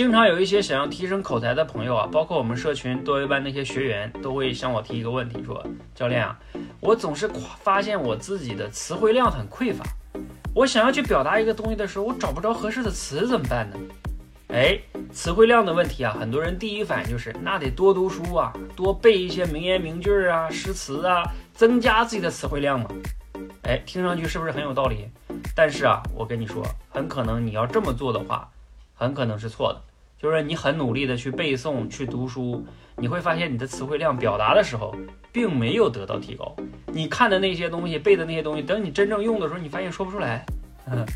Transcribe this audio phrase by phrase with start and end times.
[0.00, 5.62] 经常有一些想要提升口才的朋友啊，包括我们社群多维班那些学员，都会向我提一个问题，说
[5.94, 6.38] 教练啊，
[6.80, 7.28] 我总是
[7.62, 9.84] 发现我自己的词汇量很匮乏，
[10.54, 13.76] 我想要去表达一个东西的时候，我找不着合适的词怎么办呢？
[14.48, 14.80] 哎，
[15.12, 22.88] 词汇量的问题啊，很多人第一反应就是那得多读书啊，多背一些名言名句啊、诗词啊，增加自己的词汇量嘛。
[23.64, 25.10] 哎，听上去是不是很有道理？
[25.54, 28.48] 但是啊，我跟你说，很可能你要这么做的话，
[28.94, 29.82] 很可能是错的。
[30.20, 32.62] 就是你很努力的去背诵、去读书，
[32.96, 34.94] 你会发现你的词汇量表达的时候，
[35.32, 36.54] 并没有得到提高。
[36.88, 40.44] 你看的那些东西、背的那些东西，等你真正用的时候，你发现说不出来。
[40.90, 41.06] 嗯，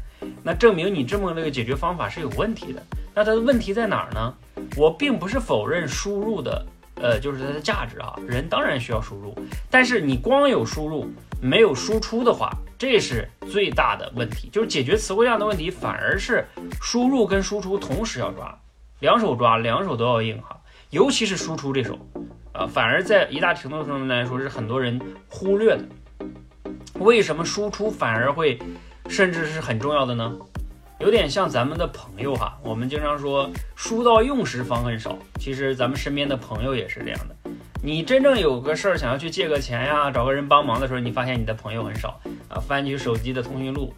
[0.43, 2.83] 那证明你这么这个解决方法是有问题的。
[3.15, 4.35] 那它的问题在哪儿呢？
[4.75, 8.19] 我并不是否认输入的，呃，就是它的价值啊。
[8.27, 9.35] 人当然需要输入，
[9.71, 11.07] 但是你光有输入
[11.43, 14.49] 没有输出的话，这是最大的问题。
[14.51, 16.47] 就是解决词汇量的问题，反而是
[16.81, 18.59] 输入跟输出同时要抓，
[19.01, 20.59] 两手抓，两手都要硬哈。
[20.91, 21.99] 尤其是输出这手，
[22.53, 25.85] 啊，反而在一大程度上来说是很多人忽略的。
[27.01, 28.59] 为什么输出反而会，
[29.09, 30.33] 甚至是很重要的呢？
[31.01, 35.19] 有点像咱们的朋友哈，我们经常说“书到用时方恨少”。
[35.41, 37.35] 其实咱们身边的朋友也是这样的。
[37.83, 42.61] 你真正有个事儿想要去借个钱呀，找个人帮忙的时候，你发现你的朋友很少啊。
[42.61, 43.93] 翻起手机的通讯录，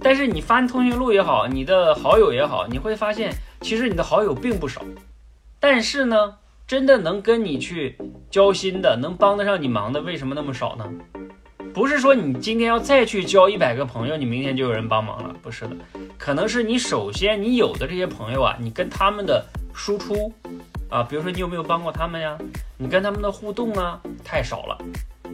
[0.00, 4.82] 但是你翻通讯录也好，你的好友也好，你会发现其实你的好友并不少。
[5.58, 7.96] 但是呢，真的能跟你去
[8.30, 10.90] 交心的，能帮得上你忙的，为什么那么少呢？
[11.72, 15.76] 不是说你今天要再去交一百个朋友，你明天就有人帮忙了，不是的。
[16.18, 20.32] 可能是你首先你有的这些朋友啊，你跟他们的输出
[20.88, 22.36] 啊，比如说你有没有帮过他们呀？
[22.76, 24.78] 你跟他们的互动啊太少了，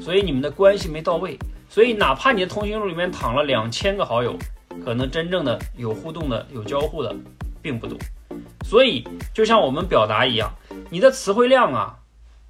[0.01, 1.39] 所以你们的关系没到位。
[1.69, 4.37] 所以哪怕你的通讯录里面躺了两千个好友，
[4.85, 7.15] 可能真正的有互动的、有交互的
[7.63, 7.99] 并不多。
[8.69, 10.53] 所以就像我们表达一样，
[10.91, 11.99] 你的词汇量啊，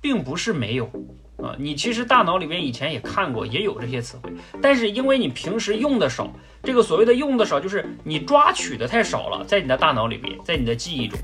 [0.00, 0.90] 并不是没有。
[1.36, 4.32] 啊，你其实大脑里面以前也看过，也有这些词汇，
[4.62, 6.32] 但是因为你平时用的少，
[6.62, 11.18] 这个所谓的用的少，就是你抓取的太少了，在你的大脑里面，在你的记忆中，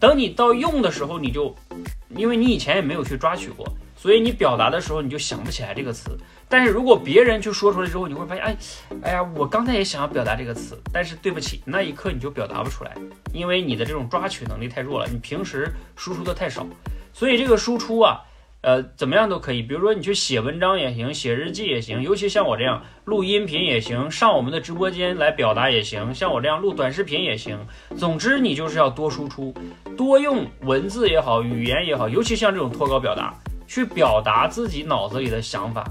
[0.00, 1.54] 等你到用的时候，你就，
[2.16, 3.66] 因为你以前也没有去抓取过，
[3.98, 6.16] 所以你表达的时候你就想不起来这个词。
[6.48, 8.56] 但是如果别人去说出来之后，你会发现，哎，
[9.02, 12.94] 哎呀，我刚才也想要表达这个词，但是对不起，那一刻你就表达不出来，
[13.34, 16.64] 因为你的这种抓取能力太弱了，你平时输出的太少，
[17.12, 18.20] 所以这个输出啊。
[18.60, 27.56] 呃，怎么样都可以，比如说你去写文章也行，写日记也行，尤其像我这样录音频也行，上我们的直播间来表达也行，像我这样录短视频也行。
[27.96, 29.54] 总之，你就是要多输出，
[29.96, 33.32] 多用文字也好，语言也好，尤其像这种脱稿表达，
[33.68, 35.88] 去表达自己脑子里的想法。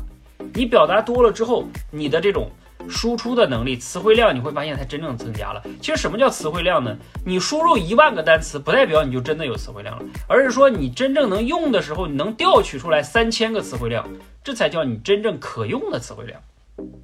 [0.54, 2.52] 你表达多了之后，你的这种。
[2.90, 5.62] 输出的能力，词汇量你会发现它真正增加了。
[5.82, 6.96] 其实什么叫词汇量呢？
[7.26, 14.08] 你输入一万个单词，不代表你就真的有词汇量了，而是说你真正能用的时候，你能调取出来三千个词汇量，
[14.42, 16.40] 这才叫你真正可用的词汇量。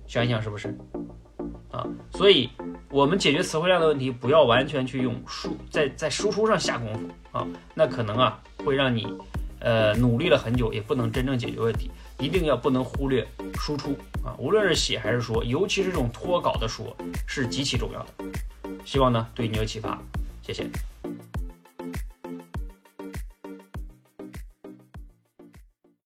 [0.08, 0.74] 想一想是不是？
[1.72, 2.50] 啊，所以
[2.90, 9.06] 我们解决词汇量的问题，不要完全去用输在在输出上下功夫啊，那可能啊会让你
[9.64, 11.90] 呃努力了很久，也不能真正解决问题。
[12.20, 18.08] 一定要不能忽略输出啊，无论是写还是说，尤其是这种脱稿的说，是极其重要的。
[18.86, 20.00] 希望呢对你有启发，
[20.42, 20.70] 谢谢。